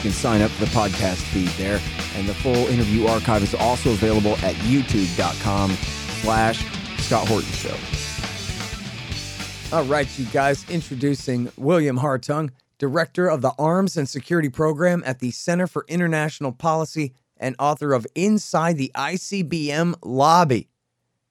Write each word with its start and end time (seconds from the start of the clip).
You 0.00 0.04
can 0.04 0.12
sign 0.12 0.40
up 0.40 0.50
for 0.52 0.64
the 0.64 0.70
podcast 0.70 1.16
feed 1.30 1.48
there 1.58 1.78
and 2.14 2.26
the 2.26 2.32
full 2.32 2.54
interview 2.54 3.06
archive 3.06 3.42
is 3.42 3.54
also 3.54 3.90
available 3.90 4.32
at 4.36 4.54
youtube.com 4.64 5.72
slash 6.22 6.64
Scott 7.02 7.28
Horton 7.28 7.50
Show. 7.50 7.76
All 9.76 9.84
right, 9.84 10.08
you 10.18 10.24
guys, 10.32 10.64
introducing 10.70 11.52
William 11.58 11.98
Hartung, 11.98 12.48
Director 12.78 13.28
of 13.28 13.42
the 13.42 13.52
Arms 13.58 13.98
and 13.98 14.08
Security 14.08 14.48
Program 14.48 15.02
at 15.04 15.18
the 15.18 15.32
Center 15.32 15.66
for 15.66 15.84
International 15.86 16.50
Policy 16.50 17.12
and 17.36 17.54
author 17.58 17.92
of 17.92 18.06
Inside 18.14 18.78
the 18.78 18.90
ICBM 18.94 19.96
Lobby. 20.02 20.70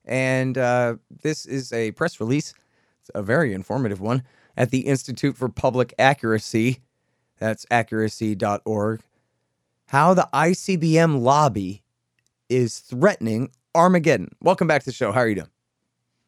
And 0.05 0.59
uh, 0.59 0.97
this 1.23 1.47
is 1.47 1.73
a 1.73 1.89
press 1.93 2.19
release, 2.19 2.53
it's 3.01 3.09
a 3.15 3.23
very 3.23 3.51
informative 3.51 3.99
one, 3.99 4.21
at 4.55 4.69
the 4.69 4.81
Institute 4.81 5.35
for 5.35 5.49
Public 5.49 5.91
Accuracy. 5.97 6.81
That's 7.39 7.65
accuracy.org 7.71 9.01
how 9.89 10.13
the 10.13 10.29
ICBM 10.33 11.19
lobby 11.19 11.81
is 12.47 12.77
threatening 12.77 13.49
Armageddon. 13.73 14.29
Welcome 14.39 14.67
back 14.67 14.81
to 14.83 14.85
the 14.85 14.93
show. 14.93 15.11
How 15.11 15.21
are 15.21 15.27
you 15.27 15.35
doing? 15.35 15.49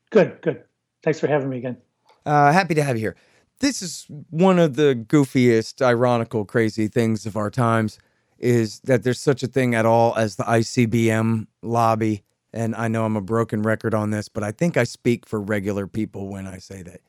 Good, 0.10 0.42
good. 0.42 0.64
Thanks 1.04 1.20
for 1.20 1.28
having 1.28 1.50
me 1.50 1.58
again. 1.58 1.78
Uh, 2.26 2.52
happy 2.52 2.74
to 2.74 2.84
have 2.84 2.96
you 2.96 3.02
here. 3.02 3.16
This 3.60 3.84
is 3.84 4.08
one 4.32 4.58
of 4.58 4.76
the 4.78 4.96
goofiest, 5.08 5.84
ironical, 5.84 6.44
crazy 6.44 6.88
things 6.88 7.28
of 7.28 7.38
our 7.38 7.52
times 7.52 8.00
is 8.40 8.80
that 8.80 9.04
there's 9.04 9.20
such 9.20 9.44
a 9.44 9.48
thing 9.48 9.76
at 9.76 9.86
all 9.86 10.16
as 10.18 10.38
the 10.38 10.44
ICBM 10.44 11.46
lobby. 11.62 12.24
And 12.52 12.76
I 12.76 12.88
know 12.88 13.06
I'm 13.06 13.16
a 13.16 13.22
broken 13.22 13.62
record 13.62 13.94
on 13.94 14.10
this, 14.10 14.28
but 14.28 14.44
I 14.44 14.52
think 14.52 14.76
I 14.76 14.86
speak 14.86 15.28
for 15.28 15.40
regular 15.40 15.86
people 15.86 16.30
when 16.30 16.48
I 16.48 16.58
say 16.58 16.82
that. 16.82 17.02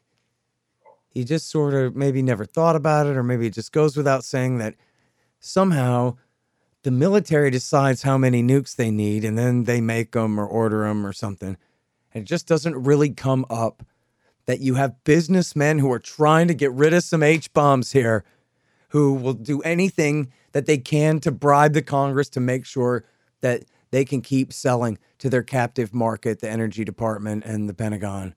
He 1.12 1.24
just 1.24 1.50
sort 1.50 1.74
of 1.74 1.94
maybe 1.94 2.22
never 2.22 2.46
thought 2.46 2.74
about 2.74 3.06
it, 3.06 3.16
or 3.16 3.22
maybe 3.22 3.46
it 3.46 3.52
just 3.52 3.72
goes 3.72 3.96
without 3.96 4.24
saying 4.24 4.58
that 4.58 4.74
somehow 5.40 6.16
the 6.82 6.90
military 6.90 7.50
decides 7.50 8.02
how 8.02 8.16
many 8.16 8.42
nukes 8.42 8.74
they 8.74 8.90
need 8.90 9.24
and 9.24 9.38
then 9.38 9.64
they 9.64 9.80
make 9.80 10.12
them 10.12 10.40
or 10.40 10.46
order 10.46 10.84
them 10.84 11.06
or 11.06 11.12
something. 11.12 11.56
And 12.14 12.22
it 12.22 12.26
just 12.26 12.46
doesn't 12.46 12.82
really 12.82 13.10
come 13.10 13.44
up 13.50 13.84
that 14.46 14.60
you 14.60 14.74
have 14.74 15.04
businessmen 15.04 15.78
who 15.78 15.92
are 15.92 15.98
trying 15.98 16.48
to 16.48 16.54
get 16.54 16.72
rid 16.72 16.94
of 16.94 17.04
some 17.04 17.22
H 17.22 17.52
bombs 17.52 17.92
here 17.92 18.24
who 18.88 19.14
will 19.14 19.34
do 19.34 19.60
anything 19.62 20.32
that 20.52 20.66
they 20.66 20.78
can 20.78 21.20
to 21.20 21.30
bribe 21.30 21.72
the 21.74 21.82
Congress 21.82 22.28
to 22.30 22.40
make 22.40 22.66
sure 22.66 23.04
that 23.40 23.64
they 23.90 24.04
can 24.04 24.20
keep 24.20 24.52
selling 24.52 24.98
to 25.18 25.30
their 25.30 25.42
captive 25.42 25.94
market, 25.94 26.40
the 26.40 26.50
Energy 26.50 26.84
Department 26.84 27.44
and 27.44 27.68
the 27.68 27.74
Pentagon, 27.74 28.34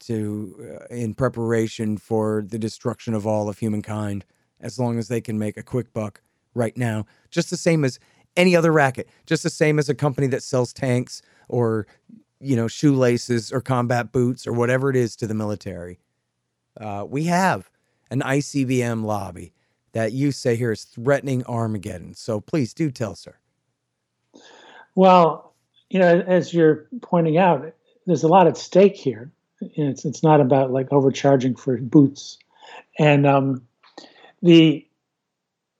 to 0.00 0.78
uh, 0.80 0.94
in 0.94 1.14
preparation 1.14 1.96
for 1.96 2.44
the 2.46 2.58
destruction 2.58 3.14
of 3.14 3.26
all 3.26 3.48
of 3.48 3.58
humankind, 3.58 4.24
as 4.60 4.78
long 4.78 4.98
as 4.98 5.08
they 5.08 5.20
can 5.20 5.38
make 5.38 5.56
a 5.56 5.62
quick 5.62 5.92
buck 5.92 6.20
right 6.54 6.76
now, 6.76 7.06
just 7.30 7.50
the 7.50 7.56
same 7.56 7.84
as 7.84 7.98
any 8.36 8.54
other 8.54 8.72
racket, 8.72 9.08
just 9.26 9.42
the 9.42 9.50
same 9.50 9.78
as 9.78 9.88
a 9.88 9.94
company 9.94 10.26
that 10.28 10.42
sells 10.42 10.72
tanks 10.72 11.22
or 11.48 11.86
you 12.40 12.56
know 12.56 12.68
shoelaces 12.68 13.52
or 13.52 13.60
combat 13.60 14.12
boots 14.12 14.46
or 14.46 14.52
whatever 14.52 14.90
it 14.90 14.96
is 14.96 15.16
to 15.16 15.26
the 15.26 15.34
military. 15.34 15.98
Uh, 16.80 17.04
we 17.08 17.24
have 17.24 17.70
an 18.10 18.20
ICBM 18.20 19.04
lobby 19.04 19.52
that 19.92 20.12
you 20.12 20.32
say 20.32 20.56
here 20.56 20.72
is 20.72 20.84
threatening 20.84 21.44
Armageddon. 21.44 22.14
So 22.14 22.40
please 22.40 22.72
do 22.72 22.90
tell, 22.90 23.14
sir. 23.14 23.34
Well, 24.94 25.54
you 25.90 25.98
know, 25.98 26.22
as 26.26 26.52
you're 26.52 26.86
pointing 27.02 27.38
out, 27.38 27.72
there's 28.06 28.22
a 28.22 28.28
lot 28.28 28.46
at 28.46 28.56
stake 28.56 28.96
here. 28.96 29.32
It's 29.60 30.04
it's 30.04 30.22
not 30.22 30.40
about 30.40 30.72
like 30.72 30.92
overcharging 30.92 31.56
for 31.56 31.76
boots, 31.78 32.38
and 32.98 33.26
um, 33.26 33.62
the 34.42 34.86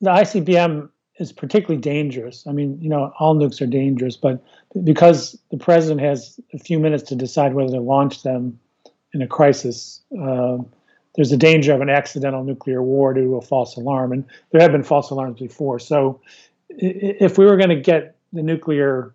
the 0.01 0.11
ICBM 0.11 0.89
is 1.19 1.33
particularly 1.33 1.81
dangerous. 1.81 2.47
I 2.47 2.53
mean, 2.53 2.79
you 2.81 2.89
know, 2.89 3.13
all 3.19 3.35
nukes 3.35 3.61
are 3.61 3.67
dangerous, 3.67 4.17
but 4.17 4.43
because 4.85 5.39
the 5.51 5.57
president 5.57 6.01
has 6.01 6.39
a 6.53 6.59
few 6.59 6.79
minutes 6.79 7.03
to 7.05 7.17
decide 7.17 7.55
whether 7.55 7.73
to 7.73 7.81
launch 7.81 8.23
them 8.23 8.59
in 9.13 9.23
a 9.23 9.27
crisis, 9.27 10.01
uh, 10.21 10.59
there's 11.17 11.33
a 11.33 11.37
danger 11.37 11.73
of 11.73 11.81
an 11.81 11.91
accidental 11.91 12.45
nuclear 12.45 12.83
war 12.83 13.13
due 13.15 13.25
to 13.25 13.37
a 13.37 13.43
false 13.43 13.77
alarm. 13.77 14.13
And 14.13 14.25
there 14.51 14.61
have 14.61 14.73
been 14.73 14.85
false 14.85 15.11
alarms 15.11 15.41
before. 15.41 15.79
So 15.79 16.21
if 16.69 17.39
we 17.39 17.47
were 17.47 17.57
going 17.57 17.71
to 17.71 17.81
get 17.81 18.17
the 18.33 18.43
nuclear 18.43 19.15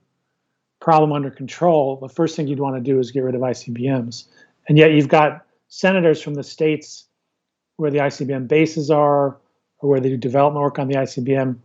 problem 0.81 1.13
under 1.13 1.29
control, 1.29 1.97
the 1.97 2.09
first 2.09 2.35
thing 2.35 2.47
you'd 2.47 2.59
want 2.59 2.75
to 2.75 2.81
do 2.81 2.99
is 2.99 3.11
get 3.11 3.23
rid 3.23 3.35
of 3.35 3.41
ICBMs. 3.41 4.25
And 4.67 4.77
yet 4.77 4.91
you've 4.91 5.07
got 5.09 5.45
senators 5.67 6.21
from 6.21 6.35
the 6.35 6.43
states 6.43 7.05
where 7.77 7.91
the 7.91 7.99
ICBM 7.99 8.47
bases 8.47 8.89
are, 8.89 9.37
or 9.79 9.89
where 9.89 9.99
they 9.99 10.09
do 10.09 10.17
development 10.17 10.63
work 10.63 10.79
on 10.79 10.87
the 10.87 10.95
ICBM, 10.95 11.57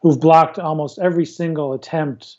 who've 0.00 0.20
blocked 0.20 0.58
almost 0.58 0.98
every 0.98 1.24
single 1.24 1.72
attempt 1.72 2.36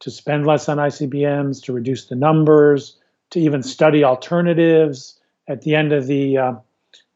to 0.00 0.10
spend 0.10 0.46
less 0.46 0.68
on 0.68 0.78
ICBMs, 0.78 1.62
to 1.64 1.72
reduce 1.72 2.06
the 2.06 2.14
numbers, 2.14 2.96
to 3.30 3.40
even 3.40 3.62
study 3.62 4.04
alternatives. 4.04 5.18
At 5.48 5.62
the 5.62 5.74
end 5.74 5.92
of 5.92 6.06
the 6.06 6.38
uh, 6.38 6.54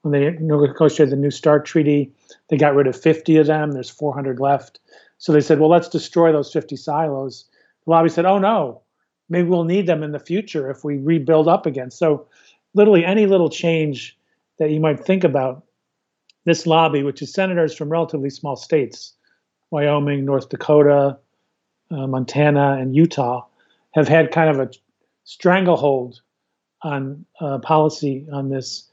when 0.03 0.13
they 0.13 0.31
negotiated 0.39 1.11
the 1.11 1.21
New 1.21 1.31
START 1.31 1.65
treaty, 1.65 2.13
they 2.49 2.57
got 2.57 2.75
rid 2.75 2.87
of 2.87 3.01
50 3.01 3.39
of 3.39 3.47
them. 3.47 3.73
There's 3.73 3.91
400 3.91 4.39
left. 4.39 4.79
So 5.19 5.33
they 5.33 5.41
said, 5.41 5.59
well, 5.59 5.71
let's 5.71 5.89
destroy 5.89 6.31
those 6.31 6.53
50 6.53 6.77
silos. 6.77 7.47
The 7.85 7.91
lobby 7.91 8.09
said, 8.09 8.25
oh 8.25 8.39
no, 8.39 8.83
maybe 9.29 9.49
we'll 9.49 9.65
need 9.65 9.87
them 9.87 10.03
in 10.03 10.13
the 10.13 10.19
future 10.19 10.71
if 10.71 10.85
we 10.85 10.99
rebuild 10.99 11.49
up 11.49 11.67
again. 11.67 11.91
So 11.91 12.27
literally 12.75 13.05
any 13.05 13.27
little 13.27 13.51
change 13.51 14.17
that 14.59 14.71
you 14.71 14.81
might 14.81 15.05
think 15.05 15.25
about 15.25 15.65
this 16.45 16.67
lobby, 16.67 17.03
which 17.03 17.23
is 17.23 17.33
senators 17.33 17.75
from 17.75 17.89
relatively 17.89 18.31
small 18.31 18.57
states, 18.57 19.15
Wyoming, 19.71 20.25
North 20.25 20.49
Dakota, 20.49 21.19
uh, 21.91 22.07
Montana, 22.07 22.79
and 22.81 22.95
Utah, 22.95 23.45
have 23.95 24.09
had 24.09 24.31
kind 24.31 24.51
of 24.51 24.61
a 24.61 24.71
stranglehold 25.25 26.21
on 26.83 27.25
uh, 27.41 27.59
policy 27.59 28.27
on 28.33 28.49
this, 28.49 28.89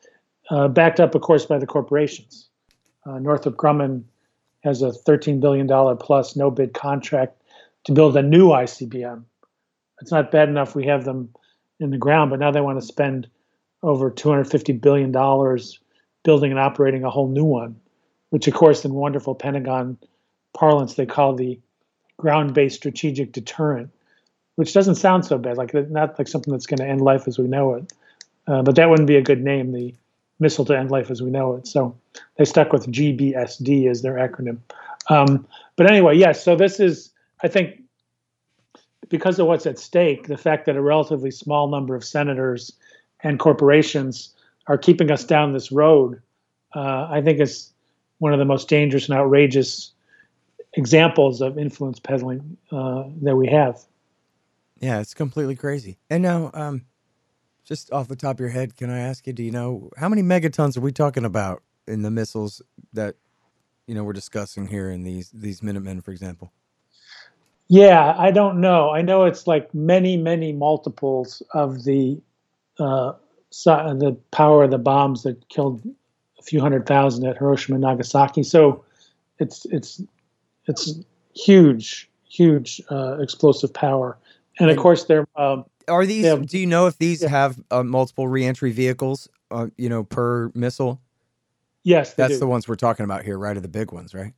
uh, 0.50 0.68
backed 0.68 1.00
up, 1.00 1.14
of 1.14 1.22
course, 1.22 1.46
by 1.46 1.60
the 1.60 1.68
corporations. 1.68 2.50
Uh, 3.06 3.20
Northrop 3.20 3.56
Grumman 3.56 4.04
has 4.64 4.82
a 4.82 4.90
$13 4.90 5.40
billion 5.40 5.68
plus 5.98 6.36
no 6.36 6.50
bid 6.50 6.74
contract 6.74 7.42
to 7.84 7.92
build 7.92 8.16
a 8.18 8.24
new 8.24 8.48
ICBM. 8.48 9.24
It's 10.02 10.12
not 10.12 10.32
bad 10.32 10.50
enough 10.50 10.76
we 10.76 10.86
have 10.86 11.06
them 11.06 11.30
in 11.80 11.90
the 11.90 11.98
ground, 11.98 12.30
but 12.30 12.40
now 12.40 12.52
they 12.52 12.62
want 12.62 12.80
to 12.80 12.86
spend 12.86 13.28
over 13.82 14.10
$250 14.10 14.80
billion 14.82 15.12
building 16.24 16.52
and 16.52 16.60
operating 16.60 17.04
a 17.04 17.10
whole 17.10 17.28
new 17.28 17.44
one, 17.44 17.80
which, 18.30 18.48
of 18.48 18.54
course, 18.54 18.86
in 18.86 18.94
wonderful 18.94 19.36
Pentagon 19.36 19.98
parlance, 20.54 20.94
they 20.94 21.06
call 21.06 21.36
the 21.36 21.60
ground 22.18 22.54
based 22.54 22.78
strategic 22.78 23.32
deterrent, 23.32 23.90
which 24.56 24.74
doesn't 24.74 24.96
sound 24.96 25.26
so 25.26 25.38
bad, 25.38 25.58
like 25.58 25.74
not 25.90 26.18
like 26.18 26.28
something 26.28 26.52
that's 26.52 26.66
going 26.66 26.78
to 26.78 26.88
end 26.88 27.02
life 27.02 27.28
as 27.28 27.38
we 27.38 27.48
know 27.48 27.74
it. 27.74 27.92
Uh, 28.48 28.62
but 28.62 28.76
that 28.76 28.90
wouldn't 28.90 29.08
be 29.08 29.16
a 29.16 29.22
good 29.22 29.44
name, 29.44 29.72
the 29.72 29.94
missile 30.40 30.66
to 30.66 30.78
end 30.78 30.92
life 30.92 31.10
as 31.12 31.22
we 31.22 31.30
know 31.30 31.56
it. 31.56 31.68
So 31.68 31.98
they 32.38 32.46
stuck 32.46 32.72
with 32.72 32.88
GBSD 32.88 33.90
as 33.90 34.02
their 34.02 34.16
acronym. 34.16 34.60
Um, 35.10 35.48
but 35.76 35.90
anyway, 35.90 36.18
yes, 36.18 36.44
so 36.44 36.56
this 36.56 36.80
is, 36.80 37.12
I 37.42 37.48
think, 37.48 37.83
because 39.14 39.38
of 39.38 39.46
what's 39.46 39.68
at 39.68 39.78
stake, 39.78 40.26
the 40.26 40.38
fact 40.38 40.66
that 40.66 40.76
a 40.76 40.82
relatively 40.82 41.30
small 41.30 41.68
number 41.68 41.96
of 41.96 42.04
senators 42.04 42.74
and 43.22 43.38
corporations 43.38 44.34
are 44.66 44.76
keeping 44.76 45.12
us 45.12 45.24
down 45.24 45.54
this 45.54 45.72
road, 45.72 46.20
uh, 46.76 47.08
I 47.12 47.22
think 47.22 47.40
is 47.40 47.72
one 48.18 48.34
of 48.34 48.40
the 48.40 48.46
most 48.46 48.68
dangerous 48.68 49.08
and 49.08 49.16
outrageous 49.16 49.92
examples 50.74 51.42
of 51.42 51.60
influence 51.60 52.00
peddling 52.00 52.58
uh, 52.72 53.04
that 53.22 53.36
we 53.36 53.46
have. 53.50 53.80
Yeah, 54.80 55.00
it's 55.00 55.14
completely 55.14 55.56
crazy. 55.56 56.00
And 56.10 56.24
now, 56.24 56.50
um, 56.56 56.82
just 57.66 57.92
off 57.92 58.08
the 58.08 58.16
top 58.16 58.38
of 58.38 58.40
your 58.40 58.50
head, 58.50 58.76
can 58.76 58.90
I 58.90 58.98
ask 58.98 59.28
you? 59.28 59.34
Do 59.34 59.44
you 59.44 59.52
know 59.52 59.92
how 59.96 60.10
many 60.10 60.24
megatons 60.24 60.76
are 60.76 60.82
we 60.82 60.92
talking 60.92 61.24
about 61.24 61.62
in 61.88 62.02
the 62.02 62.10
missiles 62.10 62.64
that 62.94 63.14
you 63.86 63.94
know 63.94 64.04
we're 64.04 64.14
discussing 64.14 64.66
here 64.66 64.90
in 64.90 65.04
these 65.04 65.30
these 65.30 65.62
Minutemen, 65.62 66.02
for 66.02 66.10
example? 66.10 66.52
Yeah, 67.70 68.16
I 68.18 68.32
don't 68.32 68.60
know. 68.62 68.90
I 68.92 69.02
know 69.02 69.24
it's 69.26 69.48
like 69.48 69.74
many, 69.74 70.18
many 70.18 70.54
multiples 70.54 71.42
of 71.54 71.84
the 71.84 72.22
uh, 72.80 73.14
the 73.52 74.18
power 74.32 74.64
of 74.64 74.72
the 74.72 74.78
bombs 74.78 75.24
that 75.24 75.48
killed 75.50 75.82
a 76.40 76.44
few 76.44 76.60
hundred 76.60 76.86
thousand 76.86 77.26
at 77.26 77.38
Hiroshima 77.38 77.76
and 77.76 77.84
Nagasaki. 77.84 78.44
So 78.44 78.84
it's 79.40 79.66
it's 79.66 80.02
it's 80.68 81.00
huge, 81.36 82.10
huge 82.30 82.82
uh, 82.92 83.18
explosive 83.20 83.74
power. 83.74 84.18
and 84.60 84.70
of 84.70 84.78
course 84.78 85.06
they're. 85.06 85.28
Um, 85.36 85.66
Are 85.88 86.06
these? 86.06 86.26
have- 86.26 86.48
do 86.48 86.58
you 86.58 86.68
know 86.68 86.88
if 86.88 86.98
these 86.98 87.22
yeah. 87.22 87.30
have 87.30 87.60
uh, 87.72 87.84
multiple 87.84 88.28
reentry 88.28 88.72
vehicles? 88.72 89.28
Uh, 89.52 89.68
you 89.78 89.88
know, 89.88 90.04
per 90.04 90.52
missile. 90.56 91.00
yes, 91.84 92.16
they 92.16 92.24
That's 92.24 92.36
do. 92.36 92.40
the 92.40 92.48
ones 92.48 92.68
we're 92.68 92.76
talking 92.76 93.04
about 93.04 93.24
here, 93.24 93.38
right? 93.38 93.56
Are 93.56 93.60
the 93.60 93.68
big 93.68 93.92
ones, 93.92 94.16
right? 94.16 94.34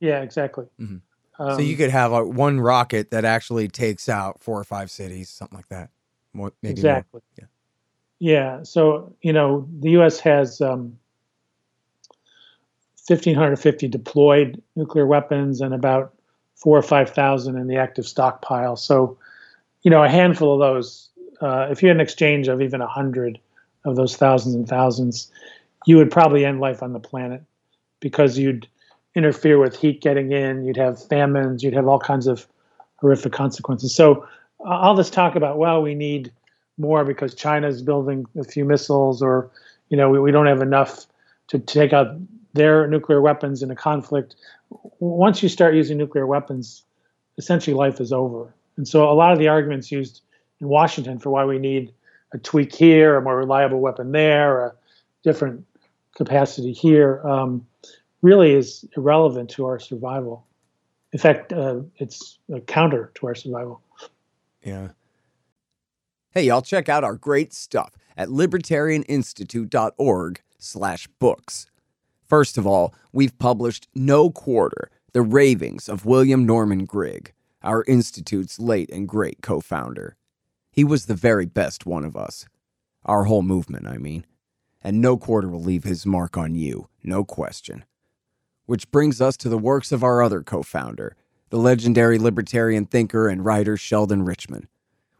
Yeah, 0.00 0.22
exactly. 0.22 0.66
Mhm. 0.80 1.02
Um, 1.38 1.56
so 1.56 1.60
you 1.60 1.76
could 1.76 1.90
have 1.90 2.12
a, 2.12 2.24
one 2.24 2.60
rocket 2.60 3.10
that 3.10 3.24
actually 3.24 3.68
takes 3.68 4.08
out 4.08 4.40
four 4.40 4.58
or 4.58 4.64
five 4.64 4.90
cities, 4.90 5.28
something 5.28 5.56
like 5.56 5.68
that. 5.68 5.90
More, 6.32 6.52
maybe 6.62 6.72
exactly. 6.72 7.20
Yeah. 7.38 7.44
Yeah. 8.18 8.62
So 8.62 9.14
you 9.22 9.32
know, 9.32 9.68
the 9.80 9.90
U.S. 9.90 10.18
has 10.20 10.60
um, 10.60 10.98
1,550 13.06 13.88
deployed 13.88 14.62
nuclear 14.74 15.06
weapons 15.06 15.60
and 15.60 15.72
about 15.72 16.12
four 16.56 16.76
or 16.76 16.82
five 16.82 17.10
thousand 17.10 17.56
in 17.56 17.68
the 17.68 17.76
active 17.76 18.06
stockpile. 18.06 18.76
So, 18.76 19.16
you 19.82 19.90
know, 19.90 20.02
a 20.02 20.08
handful 20.08 20.54
of 20.54 20.60
those. 20.60 21.08
Uh, 21.40 21.68
if 21.70 21.82
you 21.82 21.88
had 21.88 21.98
an 21.98 22.00
exchange 22.00 22.48
of 22.48 22.62
even 22.62 22.80
a 22.80 22.86
hundred 22.86 23.38
of 23.84 23.94
those 23.94 24.16
thousands 24.16 24.54
and 24.54 24.66
thousands, 24.66 25.30
you 25.86 25.96
would 25.98 26.10
probably 26.10 26.44
end 26.44 26.60
life 26.60 26.82
on 26.82 26.92
the 26.92 26.98
planet 26.98 27.42
because 28.00 28.38
you'd 28.38 28.66
interfere 29.16 29.58
with 29.58 29.74
heat 29.74 30.00
getting 30.00 30.30
in. 30.30 30.64
You'd 30.64 30.76
have 30.76 31.02
famines. 31.02 31.64
You'd 31.64 31.74
have 31.74 31.88
all 31.88 31.98
kinds 31.98 32.28
of 32.28 32.46
horrific 32.96 33.32
consequences. 33.32 33.94
So, 33.94 34.28
uh, 34.60 34.68
all 34.68 34.94
this 34.94 35.10
talk 35.10 35.34
about 35.34 35.58
well, 35.58 35.82
we 35.82 35.94
need 35.94 36.30
more 36.78 37.04
because 37.04 37.34
China's 37.34 37.82
building 37.82 38.26
a 38.38 38.44
few 38.44 38.64
missiles, 38.64 39.22
or 39.22 39.50
you 39.88 39.96
know, 39.96 40.10
we, 40.10 40.20
we 40.20 40.30
don't 40.30 40.46
have 40.46 40.62
enough 40.62 41.06
to 41.48 41.58
take 41.58 41.92
out 41.92 42.16
their 42.52 42.86
nuclear 42.86 43.20
weapons 43.20 43.62
in 43.62 43.70
a 43.70 43.76
conflict. 43.76 44.36
Once 44.98 45.42
you 45.42 45.48
start 45.48 45.74
using 45.74 45.96
nuclear 45.96 46.26
weapons, 46.26 46.82
essentially 47.38 47.74
life 47.74 48.00
is 48.00 48.12
over. 48.12 48.54
And 48.76 48.86
so, 48.86 49.10
a 49.10 49.14
lot 49.14 49.32
of 49.32 49.38
the 49.38 49.48
arguments 49.48 49.90
used 49.90 50.20
in 50.60 50.68
Washington 50.68 51.18
for 51.18 51.30
why 51.30 51.44
we 51.44 51.58
need 51.58 51.92
a 52.32 52.38
tweak 52.38 52.74
here, 52.74 53.16
a 53.16 53.22
more 53.22 53.36
reliable 53.36 53.80
weapon 53.80 54.12
there, 54.12 54.66
a 54.66 54.72
different 55.22 55.64
capacity 56.16 56.72
here, 56.72 57.20
um, 57.26 57.66
really 58.22 58.52
is 58.52 58.84
irrelevant 58.96 59.50
to 59.50 59.66
our 59.66 59.78
survival. 59.78 60.46
In 61.12 61.18
fact, 61.18 61.52
uh, 61.52 61.80
it's 61.96 62.38
a 62.52 62.60
counter 62.60 63.10
to 63.14 63.26
our 63.26 63.34
survival. 63.34 63.82
Yeah. 64.62 64.88
Hey, 66.30 66.44
y'all, 66.44 66.62
check 66.62 66.88
out 66.88 67.04
our 67.04 67.16
great 67.16 67.54
stuff 67.54 67.92
at 68.16 68.28
libertarianinstitute.org 68.28 70.42
slash 70.58 71.06
books. 71.18 71.66
First 72.26 72.58
of 72.58 72.66
all, 72.66 72.94
we've 73.12 73.38
published 73.38 73.88
No 73.94 74.30
Quarter, 74.30 74.90
The 75.12 75.22
Ravings 75.22 75.88
of 75.88 76.04
William 76.04 76.44
Norman 76.44 76.84
Grigg, 76.84 77.32
our 77.62 77.84
institute's 77.86 78.58
late 78.58 78.90
and 78.90 79.08
great 79.08 79.42
co-founder. 79.42 80.16
He 80.70 80.84
was 80.84 81.06
the 81.06 81.14
very 81.14 81.46
best 81.46 81.86
one 81.86 82.04
of 82.04 82.16
us. 82.16 82.46
Our 83.04 83.24
whole 83.24 83.42
movement, 83.42 83.86
I 83.86 83.98
mean. 83.98 84.26
And 84.82 85.00
No 85.00 85.16
Quarter 85.16 85.48
will 85.48 85.62
leave 85.62 85.84
his 85.84 86.04
mark 86.04 86.36
on 86.36 86.54
you, 86.54 86.88
no 87.02 87.24
question. 87.24 87.84
Which 88.66 88.90
brings 88.90 89.20
us 89.20 89.36
to 89.38 89.48
the 89.48 89.58
works 89.58 89.92
of 89.92 90.02
our 90.02 90.22
other 90.22 90.42
co-founder, 90.42 91.16
the 91.50 91.58
legendary 91.58 92.18
libertarian 92.18 92.84
thinker 92.84 93.28
and 93.28 93.44
writer 93.44 93.76
Sheldon 93.76 94.24
Richman. 94.24 94.68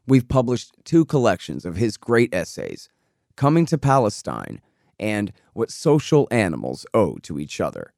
We've 0.06 0.28
published 0.28 0.74
two 0.84 1.04
collections 1.04 1.64
of 1.64 1.76
his 1.76 1.96
great 1.96 2.34
essays, 2.34 2.88
Coming 3.36 3.66
to 3.66 3.78
Palestine 3.78 4.60
and 4.98 5.32
What 5.52 5.70
Social 5.70 6.26
Animals 6.30 6.86
Owe 6.94 7.18
to 7.18 7.38
Each 7.38 7.60
Other. 7.60 7.92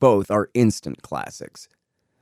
Both 0.00 0.30
are 0.30 0.50
instant 0.54 1.02
classics. 1.02 1.68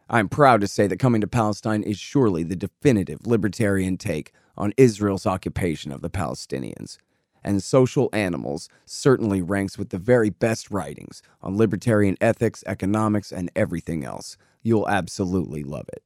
I'm 0.09 0.29
proud 0.29 0.61
to 0.61 0.69
say 0.69 0.87
that 0.87 0.99
Coming 0.99 1.21
to 1.21 1.27
Palestine 1.27 1.83
is 1.83 1.99
surely 1.99 2.43
the 2.43 2.57
definitive 2.57 3.27
libertarian 3.27 3.97
take 3.97 4.33
on 4.57 4.75
Israel's 4.77 5.27
occupation 5.27 5.93
of 5.93 6.03
the 6.03 6.11
Palestinians, 6.11 6.99
and 7.43 7.63
Social 7.63 8.09
Animals 8.13 8.69
certainly 8.85 9.43
ranks 9.43 9.79
with 9.79 9.91
the 9.91 9.99
very 9.99 10.31
best 10.31 10.71
writings 10.71 11.23
on 11.43 11.57
libertarian 11.57 12.17
ethics, 12.21 12.63
economics, 12.67 13.33
and 13.33 13.51
everything 13.57 14.05
else. 14.05 14.37
You'll 14.63 14.89
absolutely 14.89 15.63
love 15.63 15.89
it. 15.93 16.03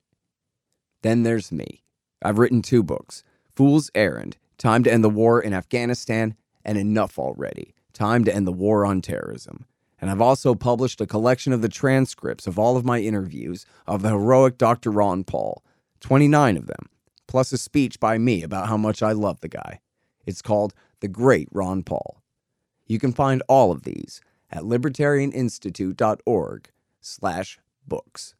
Then 1.02 1.22
there's 1.22 1.52
me. 1.52 1.82
I've 2.22 2.38
written 2.38 2.62
two 2.62 2.82
books 2.82 3.22
Fool's 3.54 3.90
Errand, 3.94 4.36
Time 4.58 4.82
to 4.84 4.92
End 4.92 5.04
the 5.04 5.10
War 5.10 5.40
in 5.40 5.52
Afghanistan, 5.52 6.34
and 6.64 6.78
Enough 6.78 7.18
Already, 7.18 7.74
Time 7.92 8.24
to 8.24 8.34
End 8.34 8.46
the 8.46 8.52
War 8.52 8.86
on 8.86 9.00
Terrorism. 9.00 9.66
And 10.00 10.10
I've 10.10 10.20
also 10.20 10.54
published 10.54 11.00
a 11.00 11.06
collection 11.06 11.52
of 11.52 11.62
the 11.62 11.68
transcripts 11.68 12.46
of 12.46 12.58
all 12.58 12.76
of 12.76 12.84
my 12.84 13.00
interviews 13.00 13.64
of 13.86 14.02
the 14.02 14.10
heroic 14.10 14.58
Dr. 14.58 14.90
Ron 14.90 15.24
Paul, 15.24 15.62
29 16.00 16.56
of 16.56 16.66
them, 16.66 16.88
plus 17.26 17.52
a 17.52 17.58
speech 17.58 18.00
by 18.00 18.18
me 18.18 18.42
about 18.42 18.68
how 18.68 18.76
much 18.76 19.02
I 19.02 19.12
love 19.12 19.40
the 19.40 19.48
guy. 19.48 19.80
It's 20.26 20.42
called 20.42 20.74
The 21.04 21.08
Great 21.08 21.48
Ron 21.52 21.82
Paul. 21.82 22.22
You 22.86 22.98
can 22.98 23.12
find 23.12 23.42
all 23.46 23.70
of 23.70 23.82
these 23.82 24.22
at 24.50 24.62
libertarianinstitute.org 24.62 26.70
slash 27.02 27.58
books. 27.86 28.34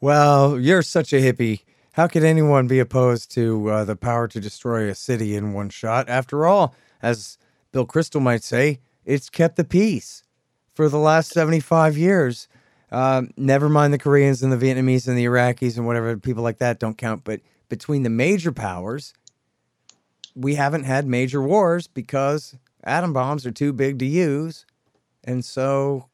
Well, 0.00 0.58
you're 0.58 0.80
such 0.80 1.12
a 1.12 1.16
hippie. 1.16 1.64
How 1.92 2.06
could 2.06 2.24
anyone 2.24 2.66
be 2.66 2.78
opposed 2.78 3.30
to 3.32 3.68
uh, 3.68 3.84
the 3.84 3.94
power 3.94 4.26
to 4.26 4.40
destroy 4.40 4.88
a 4.88 4.94
city 4.94 5.36
in 5.36 5.52
one 5.52 5.68
shot? 5.68 6.08
After 6.08 6.46
all, 6.46 6.74
as 7.02 7.36
Bill 7.72 7.86
Kristol 7.86 8.22
might 8.22 8.42
say, 8.42 8.80
it's 9.04 9.28
kept 9.28 9.56
the 9.56 9.64
peace 9.64 10.24
for 10.72 10.88
the 10.88 10.96
last 10.96 11.30
75 11.32 11.98
years. 11.98 12.48
Um, 12.90 13.32
never 13.36 13.68
mind 13.68 13.92
the 13.92 13.98
Koreans 13.98 14.42
and 14.42 14.50
the 14.50 14.56
Vietnamese 14.56 15.06
and 15.06 15.18
the 15.18 15.26
Iraqis 15.26 15.76
and 15.76 15.86
whatever 15.86 16.16
people 16.16 16.42
like 16.42 16.60
that 16.60 16.80
don't 16.80 16.96
count. 16.96 17.24
But 17.24 17.42
between 17.68 18.02
the 18.02 18.08
major 18.08 18.50
powers, 18.50 19.12
we 20.38 20.54
haven't 20.54 20.84
had 20.84 21.06
major 21.06 21.42
wars 21.42 21.86
because 21.88 22.56
atom 22.84 23.12
bombs 23.12 23.44
are 23.44 23.50
too 23.50 23.72
big 23.72 23.98
to 23.98 24.06
use. 24.06 24.64
And 25.24 25.44
so, 25.44 26.06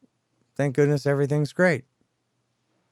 thank 0.55 0.75
goodness 0.75 1.05
everything's 1.05 1.53
great. 1.53 1.85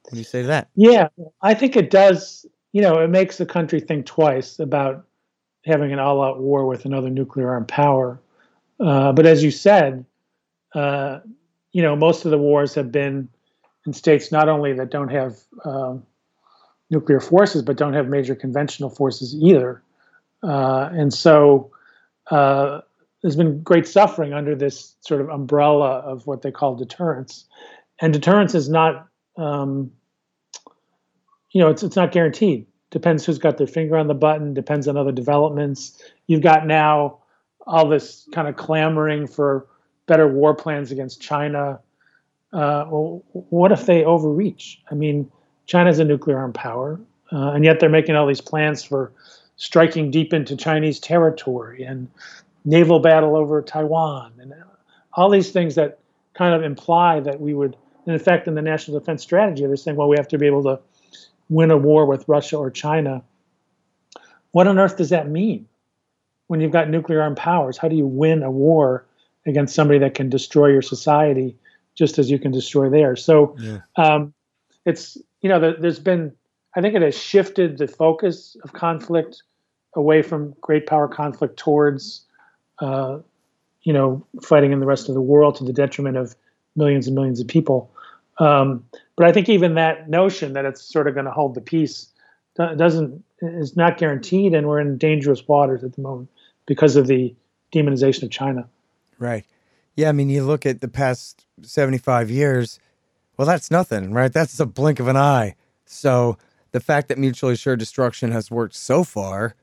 What 0.03 0.13
do 0.13 0.17
you 0.17 0.23
say 0.23 0.41
to 0.41 0.47
that? 0.47 0.69
Yeah, 0.75 1.07
I 1.41 1.53
think 1.53 1.75
it 1.75 1.89
does. 1.89 2.45
You 2.71 2.81
know, 2.81 2.99
it 2.99 3.09
makes 3.09 3.37
the 3.37 3.45
country 3.45 3.79
think 3.79 4.05
twice 4.05 4.59
about 4.59 5.05
having 5.65 5.91
an 5.91 5.99
all-out 5.99 6.41
war 6.41 6.65
with 6.65 6.85
another 6.85 7.09
nuclear 7.09 7.49
armed 7.49 7.67
power. 7.67 8.21
Uh, 8.79 9.11
but 9.13 9.25
as 9.25 9.43
you 9.43 9.51
said, 9.51 10.05
uh, 10.75 11.19
you 11.71 11.81
know, 11.81 11.95
most 11.95 12.25
of 12.25 12.31
the 12.31 12.37
wars 12.37 12.75
have 12.75 12.91
been 12.91 13.29
in 13.85 13.93
states 13.93 14.31
not 14.31 14.49
only 14.49 14.73
that 14.73 14.91
don't 14.91 15.09
have 15.09 15.37
um, 15.65 16.03
nuclear 16.89 17.19
forces, 17.19 17.61
but 17.61 17.77
don't 17.77 17.93
have 17.93 18.07
major 18.07 18.35
conventional 18.35 18.89
forces 18.89 19.35
either. 19.35 19.81
Uh, 20.43 20.89
and 20.91 21.13
so 21.13 21.71
uh, 22.29 22.81
there's 23.21 23.35
been 23.35 23.61
great 23.63 23.87
suffering 23.87 24.33
under 24.33 24.55
this 24.55 24.95
sort 25.01 25.21
of 25.21 25.29
umbrella 25.29 25.99
of 25.99 26.27
what 26.27 26.41
they 26.41 26.51
call 26.51 26.75
deterrence. 26.75 27.45
And 28.01 28.11
deterrence 28.11 28.53
is 28.53 28.69
not 28.69 29.07
um, 29.37 29.91
you 31.53 31.61
know, 31.61 31.69
it's 31.69 31.83
it's 31.83 31.95
not 31.95 32.11
guaranteed. 32.11 32.65
Depends 32.89 33.25
who's 33.25 33.39
got 33.39 33.57
their 33.57 33.67
finger 33.67 33.97
on 33.97 34.07
the 34.07 34.13
button. 34.13 34.53
Depends 34.53 34.87
on 34.87 34.97
other 34.97 35.11
developments. 35.11 36.01
You've 36.27 36.41
got 36.41 36.67
now 36.67 37.19
all 37.65 37.87
this 37.87 38.27
kind 38.33 38.47
of 38.47 38.55
clamoring 38.55 39.27
for 39.27 39.67
better 40.05 40.27
war 40.27 40.53
plans 40.53 40.91
against 40.91 41.21
China. 41.21 41.79
Uh, 42.51 42.85
well, 42.89 43.23
what 43.31 43.71
if 43.71 43.85
they 43.85 44.03
overreach? 44.03 44.81
I 44.91 44.95
mean, 44.95 45.31
China's 45.65 45.99
a 45.99 46.03
nuclear 46.03 46.37
armed 46.37 46.55
power, 46.55 46.99
uh, 47.31 47.51
and 47.51 47.63
yet 47.63 47.79
they're 47.79 47.89
making 47.89 48.15
all 48.15 48.27
these 48.27 48.41
plans 48.41 48.83
for 48.83 49.11
striking 49.55 50.11
deep 50.11 50.33
into 50.33 50.55
Chinese 50.55 50.99
territory 50.99 51.83
and 51.83 52.09
naval 52.65 52.99
battle 52.99 53.35
over 53.35 53.61
Taiwan, 53.61 54.33
and 54.39 54.53
all 55.13 55.29
these 55.29 55.51
things 55.51 55.75
that 55.75 55.99
kind 56.33 56.53
of 56.53 56.63
imply 56.63 57.19
that 57.19 57.39
we 57.39 57.53
would 57.53 57.75
in 58.05 58.19
fact, 58.19 58.47
in 58.47 58.55
the 58.55 58.61
national 58.61 58.99
defense 58.99 59.23
strategy, 59.23 59.65
they're 59.65 59.75
saying, 59.75 59.97
well, 59.97 60.09
we 60.09 60.17
have 60.17 60.27
to 60.29 60.37
be 60.37 60.45
able 60.45 60.63
to 60.63 60.79
win 61.49 61.71
a 61.71 61.77
war 61.77 62.05
with 62.05 62.27
Russia 62.27 62.57
or 62.57 62.69
China. 62.69 63.23
What 64.51 64.67
on 64.67 64.77
earth 64.77 64.97
does 64.97 65.09
that 65.09 65.29
mean? 65.29 65.67
When 66.47 66.59
you've 66.59 66.71
got 66.71 66.89
nuclear 66.89 67.21
armed 67.21 67.37
powers, 67.37 67.77
how 67.77 67.87
do 67.87 67.95
you 67.95 68.05
win 68.05 68.43
a 68.43 68.51
war 68.51 69.05
against 69.45 69.73
somebody 69.73 69.99
that 69.99 70.13
can 70.15 70.29
destroy 70.29 70.67
your 70.67 70.81
society 70.81 71.55
just 71.95 72.19
as 72.19 72.29
you 72.29 72.37
can 72.37 72.51
destroy 72.51 72.89
theirs? 72.89 73.23
So 73.23 73.55
Yeah. 73.59 73.79
um, 73.95 74.33
it's, 74.85 75.17
you 75.41 75.49
know, 75.49 75.59
there, 75.59 75.77
there's 75.79 75.99
been, 75.99 76.33
I 76.75 76.81
think 76.81 76.95
it 76.95 77.01
has 77.01 77.17
shifted 77.17 77.77
the 77.77 77.87
focus 77.87 78.57
of 78.63 78.73
conflict 78.73 79.43
away 79.95 80.21
from 80.21 80.55
great 80.61 80.87
power 80.87 81.07
conflict 81.07 81.57
towards, 81.57 82.25
uh, 82.79 83.19
you 83.83 83.93
know, 83.93 84.25
fighting 84.41 84.71
in 84.71 84.79
the 84.79 84.85
rest 84.85 85.07
of 85.07 85.15
the 85.15 85.21
world 85.21 85.55
to 85.57 85.63
the 85.63 85.73
detriment 85.73 86.17
of 86.17 86.35
millions 86.75 87.07
and 87.07 87.15
millions 87.15 87.39
of 87.39 87.47
people. 87.47 87.91
Um, 88.39 88.83
but 89.15 89.27
I 89.27 89.31
think 89.31 89.49
even 89.49 89.75
that 89.75 90.09
notion 90.09 90.53
that 90.53 90.65
it's 90.65 90.81
sort 90.81 91.07
of 91.07 91.13
going 91.13 91.25
to 91.25 91.31
hold 91.31 91.53
the 91.53 91.61
peace 91.61 92.07
do- 92.55 92.75
doesn't 92.75 93.23
is 93.41 93.75
not 93.75 93.97
guaranteed, 93.97 94.53
and 94.55 94.67
we're 94.67 94.79
in 94.79 94.97
dangerous 94.97 95.47
waters 95.47 95.83
at 95.83 95.93
the 95.93 96.01
moment 96.01 96.29
because 96.65 96.95
of 96.95 97.07
the 97.07 97.35
demonization 97.73 98.23
of 98.23 98.31
China. 98.31 98.67
Right. 99.19 99.45
Yeah, 99.95 100.09
I 100.09 100.11
mean, 100.13 100.29
you 100.29 100.43
look 100.43 100.65
at 100.65 100.81
the 100.81 100.87
past 100.87 101.45
75 101.61 102.31
years, 102.31 102.79
well, 103.37 103.45
that's 103.45 103.69
nothing, 103.69 104.13
right? 104.13 104.31
That's 104.31 104.59
a 104.59 104.65
blink 104.65 104.99
of 104.99 105.07
an 105.07 105.17
eye. 105.17 105.55
So 105.85 106.37
the 106.73 106.79
fact 106.79 107.07
that 107.07 107.17
mutually 107.17 107.53
assured 107.53 107.79
destruction 107.79 108.31
has 108.31 108.51
worked 108.51 108.75
so 108.75 109.03
far 109.03 109.55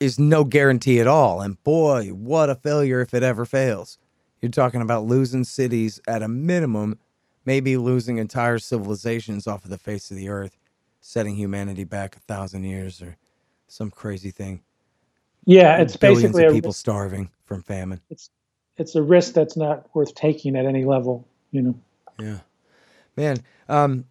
is 0.00 0.18
no 0.18 0.44
guarantee 0.44 1.00
at 1.00 1.06
all. 1.06 1.40
And 1.40 1.62
boy, 1.62 2.08
what 2.08 2.48
a 2.48 2.54
failure 2.54 3.00
if 3.00 3.12
it 3.12 3.22
ever 3.22 3.44
fails. 3.44 3.98
You're 4.40 4.50
talking 4.50 4.80
about 4.80 5.04
losing 5.04 5.44
cities 5.44 6.00
at 6.06 6.22
a 6.22 6.28
minimum, 6.28 6.98
maybe 7.44 7.76
losing 7.76 8.18
entire 8.18 8.58
civilizations 8.58 9.46
off 9.46 9.64
of 9.64 9.70
the 9.70 9.78
face 9.78 10.10
of 10.10 10.16
the 10.16 10.28
earth, 10.28 10.56
setting 11.00 11.34
humanity 11.34 11.84
back 11.84 12.16
a 12.16 12.20
thousand 12.20 12.64
years 12.64 13.02
or 13.02 13.16
some 13.66 13.90
crazy 13.90 14.30
thing. 14.30 14.62
Yeah, 15.46 15.78
it's 15.78 15.96
Billions 15.96 16.34
basically 16.34 16.54
people 16.54 16.72
starving 16.72 17.30
from 17.44 17.62
famine. 17.62 18.00
it's 18.10 18.30
it's 18.76 18.94
a 18.94 19.02
risk 19.02 19.34
that's 19.34 19.56
not 19.56 19.86
worth 19.94 20.14
taking 20.14 20.56
at 20.56 20.66
any 20.66 20.84
level. 20.84 21.26
You 21.50 21.62
know. 21.62 21.80
Yeah, 22.18 22.38
man. 23.16 23.38
Um, 23.68 24.04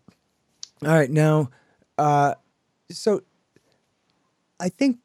all 0.85 0.93
right, 0.93 1.09
now, 1.09 1.49
uh, 1.97 2.35
so 2.91 3.21
I 4.59 4.69
think 4.69 4.99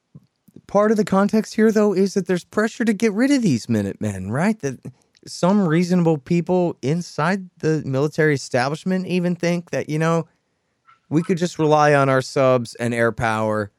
part 0.66 0.90
of 0.90 0.96
the 0.96 1.04
context 1.04 1.54
here, 1.54 1.72
though, 1.72 1.92
is 1.92 2.14
that 2.14 2.26
there's 2.26 2.44
pressure 2.44 2.84
to 2.84 2.92
get 2.92 3.12
rid 3.12 3.30
of 3.30 3.42
these 3.42 3.68
Minutemen, 3.68 4.30
right? 4.30 4.58
That 4.60 4.78
some 5.26 5.66
reasonable 5.66 6.18
people 6.18 6.76
inside 6.82 7.48
the 7.58 7.82
military 7.84 8.34
establishment 8.34 9.06
even 9.06 9.34
think 9.36 9.70
that 9.70 9.88
you 9.88 9.98
know 9.98 10.26
we 11.10 11.22
could 11.22 11.38
just 11.38 11.58
rely 11.58 11.94
on 11.94 12.08
our 12.08 12.22
subs 12.22 12.74
and 12.76 12.94
air 12.94 13.12
power, 13.12 13.70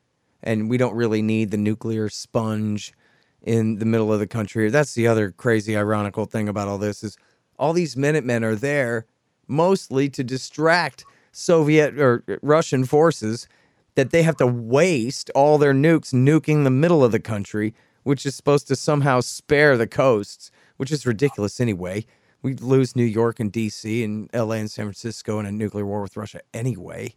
and 0.44 0.70
we 0.70 0.78
don't 0.78 0.96
really 0.96 1.22
need 1.22 1.52
the 1.52 1.58
nuclear 1.58 2.10
sponge 2.10 2.94
in 3.42 3.78
the 3.78 3.86
middle 3.86 4.12
of 4.12 4.20
the 4.20 4.28
country. 4.28 4.70
That's 4.70 4.94
the 4.94 5.08
other 5.08 5.32
crazy, 5.32 5.78
ironical 5.78 6.26
thing 6.26 6.50
about 6.50 6.68
all 6.68 6.78
this 6.78 7.04
is 7.04 7.18
all 7.58 7.74
these 7.74 7.96
Minutemen 7.96 8.44
are 8.44 8.56
there 8.56 9.06
mostly 9.48 10.10
to 10.10 10.24
distract 10.24 11.04
Soviet 11.32 12.00
or 12.00 12.24
Russian 12.42 12.86
forces 12.86 13.48
that 13.96 14.12
they 14.12 14.24
have 14.24 14.38
to 14.38 14.48
waste 14.48 15.30
all 15.36 15.58
their 15.58 15.74
nukes 15.74 16.14
nuking 16.14 16.64
the 16.64 16.70
middle 16.70 17.04
of 17.04 17.12
the 17.12 17.20
country, 17.20 17.74
which 18.04 18.26
is 18.26 18.36
supposed 18.36 18.68
to 18.68 18.76
somehow 18.76 19.20
spare 19.20 19.78
the 19.78 19.88
coasts, 19.88 20.52
which 20.78 20.92
is 20.92 21.06
ridiculous 21.06 21.60
anyway. 21.60 22.06
We'd 22.42 22.62
lose 22.62 22.96
New 22.96 23.04
York 23.04 23.40
and 23.40 23.52
DC 23.52 24.04
and 24.04 24.30
LA 24.34 24.56
and 24.56 24.72
San 24.72 24.86
Francisco 24.86 25.40
in 25.40 25.46
a 25.46 25.52
nuclear 25.52 25.86
war 25.86 26.02
with 26.02 26.16
Russia 26.16 26.40
anyway. 26.54 27.14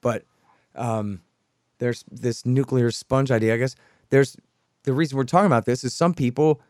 But 0.00 0.24
um, 0.76 1.22
there's 1.78 2.04
this 2.10 2.46
nuclear 2.46 2.90
sponge 2.90 3.30
idea. 3.30 3.54
I 3.54 3.56
guess 3.56 3.74
there's 4.10 4.36
the 4.84 4.92
reason 4.92 5.18
we're 5.18 5.24
talking 5.24 5.46
about 5.46 5.66
this 5.66 5.82
is 5.82 5.92
some 5.92 6.14
people 6.14 6.60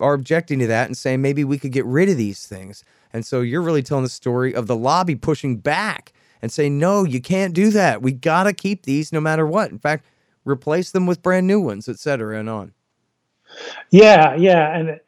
are 0.00 0.14
objecting 0.14 0.58
to 0.60 0.66
that 0.68 0.86
and 0.86 0.96
saying 0.96 1.20
maybe 1.20 1.44
we 1.44 1.58
could 1.58 1.72
get 1.72 1.84
rid 1.84 2.08
of 2.08 2.16
these 2.16 2.46
things. 2.46 2.82
And 3.12 3.26
so 3.26 3.42
you're 3.42 3.62
really 3.62 3.82
telling 3.82 4.04
the 4.04 4.10
story 4.10 4.54
of 4.54 4.66
the 4.66 4.76
lobby 4.76 5.14
pushing 5.14 5.58
back 5.58 6.12
and 6.42 6.52
say, 6.52 6.68
no, 6.68 7.04
you 7.04 7.20
can't 7.20 7.54
do 7.54 7.70
that. 7.70 8.02
We 8.02 8.12
got 8.12 8.44
to 8.44 8.52
keep 8.52 8.82
these 8.82 9.12
no 9.12 9.20
matter 9.20 9.46
what. 9.46 9.70
In 9.70 9.78
fact, 9.78 10.04
replace 10.44 10.90
them 10.90 11.06
with 11.06 11.22
brand 11.22 11.46
new 11.46 11.60
ones, 11.60 11.88
et 11.88 11.98
cetera, 11.98 12.38
and 12.38 12.50
on. 12.50 12.72
Yeah, 13.90 14.34
yeah, 14.34 14.76
and 14.76 15.00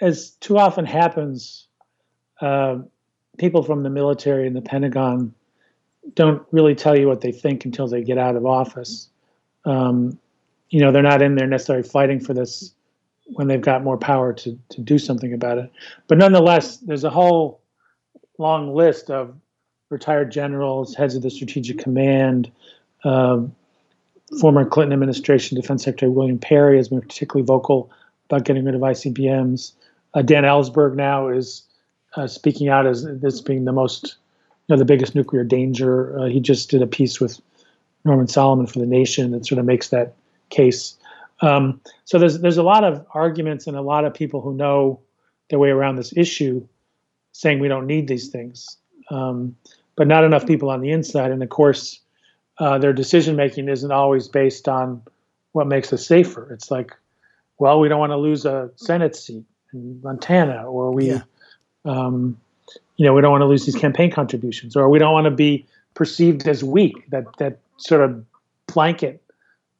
as 0.00 0.30
too 0.40 0.56
often 0.56 0.86
happens, 0.86 1.66
uh, 2.40 2.78
people 3.38 3.62
from 3.62 3.82
the 3.82 3.90
military 3.90 4.46
and 4.46 4.54
the 4.54 4.62
Pentagon 4.62 5.34
don't 6.14 6.42
really 6.52 6.74
tell 6.74 6.98
you 6.98 7.08
what 7.08 7.20
they 7.20 7.32
think 7.32 7.64
until 7.64 7.88
they 7.88 8.02
get 8.02 8.18
out 8.18 8.36
of 8.36 8.46
office. 8.46 9.08
Um, 9.64 10.18
you 10.70 10.80
know, 10.80 10.92
they're 10.92 11.02
not 11.02 11.22
in 11.22 11.34
there 11.34 11.46
necessarily 11.46 11.86
fighting 11.86 12.20
for 12.20 12.34
this 12.34 12.74
when 13.26 13.48
they've 13.48 13.60
got 13.60 13.82
more 13.82 13.98
power 13.98 14.32
to 14.32 14.58
to 14.70 14.80
do 14.80 14.98
something 14.98 15.32
about 15.32 15.58
it. 15.58 15.70
But 16.06 16.18
nonetheless, 16.18 16.78
there's 16.78 17.04
a 17.04 17.10
whole 17.10 17.60
long 18.38 18.74
list 18.74 19.10
of 19.10 19.34
retired 19.90 20.30
generals, 20.30 20.94
heads 20.94 21.14
of 21.14 21.22
the 21.22 21.30
Strategic 21.30 21.78
Command. 21.78 22.50
Um, 23.04 23.54
former 24.40 24.64
Clinton 24.64 24.92
administration 24.92 25.58
Defense 25.58 25.84
Secretary 25.84 26.10
William 26.10 26.38
Perry 26.38 26.76
has 26.76 26.88
been 26.88 27.00
particularly 27.00 27.46
vocal 27.46 27.90
about 28.28 28.44
getting 28.44 28.64
rid 28.64 28.74
of 28.74 28.82
ICBMs. 28.82 29.72
Uh, 30.14 30.22
Dan 30.22 30.44
Ellsberg 30.44 30.94
now 30.94 31.28
is 31.28 31.62
uh, 32.16 32.26
speaking 32.26 32.68
out 32.68 32.86
as 32.86 33.04
this 33.04 33.40
being 33.40 33.64
the 33.64 33.72
most, 33.72 34.16
you 34.66 34.74
know, 34.74 34.78
the 34.78 34.84
biggest 34.84 35.14
nuclear 35.14 35.44
danger. 35.44 36.18
Uh, 36.18 36.26
he 36.26 36.40
just 36.40 36.70
did 36.70 36.82
a 36.82 36.86
piece 36.86 37.20
with 37.20 37.40
Norman 38.04 38.28
Solomon 38.28 38.66
for 38.66 38.78
the 38.78 38.86
Nation 38.86 39.30
that 39.32 39.46
sort 39.46 39.58
of 39.58 39.64
makes 39.64 39.88
that 39.88 40.14
case. 40.50 40.96
Um, 41.40 41.80
so 42.04 42.18
there's 42.18 42.40
there's 42.40 42.56
a 42.56 42.62
lot 42.62 42.84
of 42.84 43.06
arguments 43.14 43.66
and 43.66 43.76
a 43.76 43.82
lot 43.82 44.04
of 44.04 44.12
people 44.12 44.40
who 44.40 44.54
know 44.54 45.00
their 45.50 45.58
way 45.58 45.70
around 45.70 45.96
this 45.96 46.12
issue, 46.16 46.66
saying 47.32 47.60
we 47.60 47.68
don't 47.68 47.86
need 47.86 48.08
these 48.08 48.28
things, 48.28 48.76
um, 49.10 49.56
but 49.96 50.06
not 50.06 50.24
enough 50.24 50.46
people 50.46 50.70
on 50.70 50.80
the 50.80 50.90
inside. 50.90 51.30
And 51.30 51.42
of 51.42 51.48
course, 51.48 52.00
uh, 52.58 52.78
their 52.78 52.92
decision 52.92 53.36
making 53.36 53.68
isn't 53.68 53.92
always 53.92 54.28
based 54.28 54.68
on 54.68 55.02
what 55.52 55.66
makes 55.66 55.92
us 55.92 56.06
safer. 56.06 56.52
It's 56.52 56.70
like, 56.70 56.92
well, 57.58 57.80
we 57.80 57.88
don't 57.88 57.98
want 57.98 58.12
to 58.12 58.16
lose 58.16 58.44
a 58.44 58.70
Senate 58.76 59.16
seat 59.16 59.44
in 59.72 60.00
Montana, 60.02 60.64
or 60.64 60.92
we, 60.92 61.08
Yeah. 61.08 61.22
um, 61.84 62.38
you 62.96 63.06
know, 63.06 63.14
we 63.14 63.20
don't 63.20 63.30
want 63.32 63.42
to 63.42 63.46
lose 63.46 63.64
these 63.66 63.76
campaign 63.76 64.10
contributions, 64.10 64.76
or 64.76 64.88
we 64.88 64.98
don't 64.98 65.12
want 65.12 65.24
to 65.24 65.30
be 65.30 65.66
perceived 65.94 66.46
as 66.46 66.62
weak. 66.62 67.08
That 67.10 67.24
that 67.38 67.58
sort 67.76 68.02
of 68.02 68.24
blanket 68.66 69.22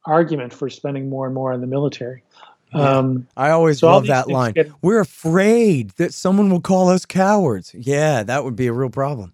argument 0.07 0.53
for 0.53 0.71
spending 0.71 1.09
more 1.09 1.27
and 1.27 1.35
more 1.35 1.53
on 1.53 1.61
the 1.61 1.67
military. 1.67 2.23
Um, 2.73 3.27
I 3.37 3.51
always 3.51 3.79
So 3.79 3.87
love 3.89 4.07
that 4.09 4.29
line. 4.29 4.53
get- 4.53 4.71
We're 4.83 5.01
afraid 5.01 5.91
that 5.93 6.13
someone 6.13 6.51
will 6.51 6.61
call 6.61 6.89
us 6.91 7.07
cowards. 7.07 7.75
Yeah, 7.75 8.23
that 8.23 8.45
would 8.45 8.57
be 8.57 8.67
a 8.67 8.73
real 8.73 8.91
problem. 8.91 9.33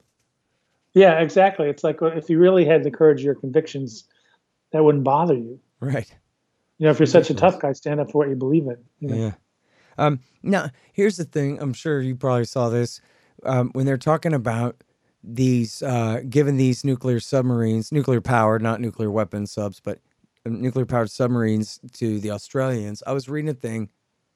yeah, 0.94 1.18
exactly. 1.20 1.68
It's 1.68 1.82
like 1.82 1.98
if 2.00 2.30
you 2.30 2.38
really 2.38 2.64
had 2.64 2.84
the 2.84 2.90
courage 2.90 3.20
of 3.20 3.24
your 3.24 3.34
convictions, 3.34 4.04
that 4.72 4.84
wouldn't 4.84 5.02
bother 5.04 5.34
you. 5.34 5.58
Right. 5.80 6.12
You 6.78 6.84
know, 6.86 6.90
if 6.90 6.98
you're 6.98 7.06
such 7.06 7.30
a 7.30 7.34
tough 7.34 7.58
guy, 7.58 7.72
stand 7.72 8.00
up 8.00 8.10
for 8.10 8.18
what 8.18 8.28
you 8.28 8.36
believe 8.36 8.64
in. 8.66 8.76
You 9.00 9.08
know? 9.08 9.16
Yeah. 9.16 9.32
Um, 9.98 10.20
now, 10.42 10.70
here's 10.92 11.16
the 11.16 11.24
thing. 11.24 11.60
I'm 11.60 11.72
sure 11.72 12.00
you 12.00 12.14
probably 12.16 12.44
saw 12.44 12.68
this 12.68 13.00
um, 13.44 13.70
when 13.74 13.86
they're 13.86 13.96
talking 13.96 14.32
about 14.32 14.82
these, 15.22 15.82
uh, 15.82 16.20
given 16.28 16.56
these 16.56 16.84
nuclear 16.84 17.18
submarines, 17.20 17.90
nuclear 17.92 18.20
powered, 18.20 18.62
not 18.62 18.80
nuclear 18.80 19.10
weapon 19.10 19.46
subs, 19.46 19.80
but 19.80 19.98
nuclear 20.46 20.86
powered 20.86 21.10
submarines 21.10 21.80
to 21.92 22.20
the 22.20 22.30
Australians. 22.30 23.02
I 23.06 23.12
was 23.12 23.28
reading 23.28 23.50
a 23.50 23.54
thing. 23.54 23.88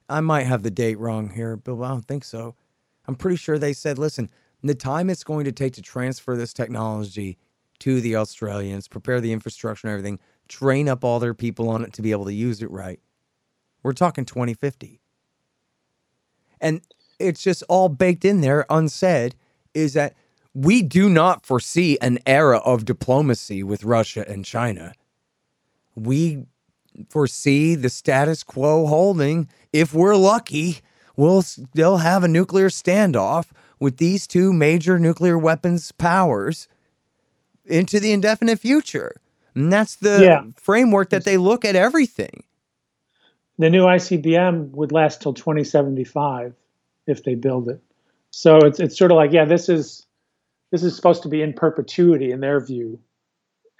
I 0.07 0.21
might 0.21 0.43
have 0.43 0.63
the 0.63 0.71
date 0.71 0.97
wrong 0.97 1.29
here, 1.29 1.55
but 1.55 1.79
I 1.81 1.89
don't 1.89 2.05
think 2.05 2.23
so. 2.23 2.55
I'm 3.07 3.15
pretty 3.15 3.37
sure 3.37 3.57
they 3.57 3.73
said, 3.73 3.97
listen, 3.97 4.29
the 4.63 4.75
time 4.75 5.09
it's 5.09 5.23
going 5.23 5.45
to 5.45 5.51
take 5.51 5.73
to 5.73 5.81
transfer 5.81 6.35
this 6.35 6.53
technology 6.53 7.37
to 7.79 8.01
the 8.01 8.15
Australians, 8.15 8.87
prepare 8.87 9.21
the 9.21 9.31
infrastructure 9.31 9.87
and 9.87 9.93
everything, 9.93 10.19
train 10.47 10.89
up 10.89 11.03
all 11.03 11.19
their 11.19 11.33
people 11.33 11.69
on 11.69 11.83
it 11.83 11.93
to 11.93 12.01
be 12.01 12.11
able 12.11 12.25
to 12.25 12.33
use 12.33 12.61
it 12.61 12.71
right. 12.71 12.99
We're 13.83 13.93
talking 13.93 14.25
2050. 14.25 14.99
And 16.59 16.81
it's 17.19 17.41
just 17.41 17.63
all 17.69 17.87
baked 17.87 18.25
in 18.25 18.41
there, 18.41 18.65
unsaid, 18.69 19.35
is 19.73 19.93
that 19.93 20.15
we 20.53 20.81
do 20.81 21.09
not 21.09 21.45
foresee 21.45 21.97
an 22.01 22.19
era 22.25 22.57
of 22.57 22.83
diplomacy 22.83 23.63
with 23.63 23.83
Russia 23.83 24.25
and 24.27 24.43
China. 24.43 24.93
We 25.99 26.45
foresee 27.09 27.75
the 27.75 27.89
status 27.89 28.43
quo 28.43 28.85
holding. 28.87 29.49
If 29.71 29.93
we're 29.93 30.15
lucky, 30.15 30.79
we'll 31.15 31.41
still 31.41 31.97
have 31.97 32.23
a 32.23 32.27
nuclear 32.27 32.69
standoff 32.69 33.47
with 33.79 33.97
these 33.97 34.27
two 34.27 34.51
major 34.53 34.99
nuclear 34.99 35.37
weapons 35.37 35.91
powers 35.91 36.67
into 37.65 37.99
the 37.99 38.11
indefinite 38.11 38.59
future. 38.59 39.15
And 39.55 39.71
that's 39.71 39.95
the 39.95 40.21
Yeah. 40.23 40.43
framework 40.55 41.09
that 41.09 41.23
they 41.25 41.37
look 41.37 41.65
at 41.65 41.75
everything. 41.75 42.43
The 43.57 43.69
new 43.69 43.85
ICBM 43.85 44.71
would 44.71 44.91
last 44.91 45.21
till 45.21 45.33
2075 45.33 46.53
if 47.07 47.23
they 47.23 47.35
build 47.35 47.69
it. 47.69 47.81
So 48.31 48.57
it's 48.59 48.79
it's 48.79 48.97
sort 48.97 49.11
of 49.11 49.15
like, 49.17 49.31
yeah, 49.31 49.45
this 49.45 49.69
is 49.69 50.05
this 50.71 50.83
is 50.83 50.95
supposed 50.95 51.23
to 51.23 51.29
be 51.29 51.41
in 51.41 51.53
perpetuity 51.53 52.31
in 52.31 52.39
their 52.41 52.59
view, 52.63 52.99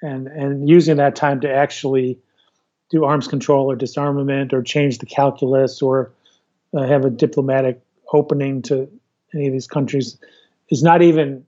and 0.01 0.27
and 0.27 0.69
using 0.69 0.97
that 0.97 1.15
time 1.15 1.41
to 1.41 1.51
actually 1.51 2.19
do 2.89 3.05
arms 3.05 3.27
control 3.27 3.69
or 3.69 3.75
disarmament 3.75 4.53
or 4.53 4.61
change 4.61 4.97
the 4.97 5.05
calculus 5.05 5.81
or 5.81 6.11
uh, 6.73 6.83
have 6.83 7.05
a 7.05 7.09
diplomatic 7.09 7.81
opening 8.13 8.61
to 8.63 8.89
any 9.33 9.47
of 9.47 9.53
these 9.53 9.67
countries 9.67 10.17
is 10.69 10.83
not 10.83 11.01
even 11.01 11.45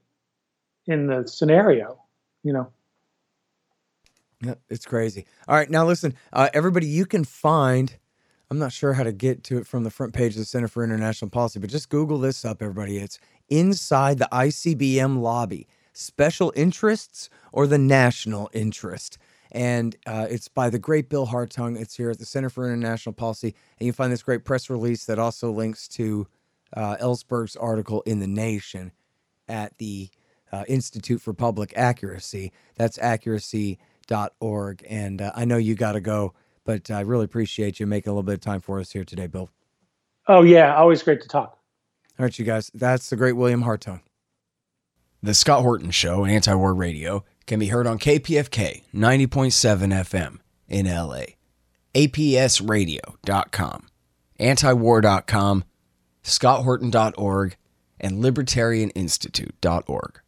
in 0.85 1.07
the 1.07 1.27
scenario, 1.27 1.99
you 2.43 2.53
know. 2.53 2.71
Yeah, 4.43 4.55
it's 4.69 4.85
crazy. 4.85 5.25
All 5.47 5.55
right, 5.55 5.69
now 5.69 5.85
listen, 5.85 6.15
uh, 6.33 6.49
everybody, 6.53 6.87
you 6.87 7.05
can 7.05 7.23
find. 7.23 7.95
I'm 8.49 8.57
not 8.57 8.71
sure 8.71 8.93
how 8.93 9.03
to 9.03 9.11
get 9.11 9.43
to 9.45 9.59
it 9.59 9.67
from 9.67 9.83
the 9.83 9.91
front 9.91 10.13
page 10.13 10.33
of 10.33 10.39
the 10.39 10.45
Center 10.45 10.67
for 10.67 10.83
International 10.83 11.29
Policy, 11.29 11.59
but 11.59 11.69
just 11.69 11.89
Google 11.89 12.17
this 12.17 12.43
up, 12.43 12.61
everybody. 12.61 12.97
It's 12.97 13.19
inside 13.49 14.17
the 14.17 14.27
ICBM 14.31 15.21
lobby, 15.21 15.67
special 15.93 16.53
interests 16.55 17.29
or 17.51 17.67
the 17.67 17.77
national 17.77 18.49
interest. 18.53 19.17
And 19.51 19.95
uh, 20.05 20.27
it's 20.29 20.47
by 20.47 20.69
the 20.69 20.79
great 20.79 21.09
Bill 21.09 21.27
Hartung. 21.27 21.79
It's 21.79 21.95
here 21.95 22.09
at 22.09 22.19
the 22.19 22.25
Center 22.25 22.49
for 22.49 22.65
International 22.65 23.13
Policy. 23.13 23.53
And 23.79 23.85
you 23.85 23.93
find 23.93 24.11
this 24.11 24.23
great 24.23 24.45
press 24.45 24.69
release 24.69 25.05
that 25.05 25.19
also 25.19 25.51
links 25.51 25.87
to 25.89 26.27
uh, 26.73 26.95
Ellsberg's 26.97 27.57
article 27.57 28.01
in 28.05 28.19
The 28.19 28.27
Nation 28.27 28.91
at 29.49 29.77
the 29.77 30.09
uh, 30.51 30.63
Institute 30.67 31.21
for 31.21 31.33
Public 31.33 31.73
Accuracy. 31.75 32.53
That's 32.75 32.97
accuracy 32.99 33.79
org. 34.39 34.85
And 34.89 35.21
uh, 35.21 35.31
I 35.35 35.45
know 35.45 35.57
you 35.57 35.75
got 35.75 35.93
to 35.93 36.01
go, 36.01 36.33
but 36.65 36.91
I 36.91 37.01
really 37.01 37.25
appreciate 37.25 37.79
you 37.79 37.87
making 37.87 38.09
a 38.09 38.13
little 38.13 38.23
bit 38.23 38.33
of 38.33 38.41
time 38.41 38.59
for 38.59 38.79
us 38.79 38.91
here 38.91 39.05
today, 39.05 39.27
Bill. 39.27 39.49
Oh, 40.27 40.43
yeah. 40.43 40.75
Always 40.75 41.01
great 41.03 41.21
to 41.21 41.27
talk. 41.27 41.57
All 42.19 42.25
right, 42.25 42.39
you 42.39 42.45
guys. 42.45 42.69
That's 42.73 43.09
the 43.09 43.15
great 43.15 43.33
William 43.33 43.63
Hartung. 43.63 44.01
The 45.23 45.35
Scott 45.35 45.61
Horton 45.61 45.91
Show, 45.91 46.25
Anti 46.25 46.55
War 46.55 46.73
Radio, 46.73 47.23
can 47.45 47.59
be 47.59 47.67
heard 47.67 47.85
on 47.85 47.99
KPFK 47.99 48.81
90.7 48.91 49.93
FM 49.93 50.39
in 50.67 50.87
LA, 50.87 51.35
APSradio.com, 51.93 53.87
antiwar.com, 54.39 55.63
scotthorton.org, 56.23 57.55
and 57.99 58.23
libertarianinstitute.org. 58.23 60.21